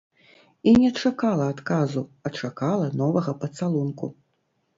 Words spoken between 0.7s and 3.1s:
не чакала адказу, а чакала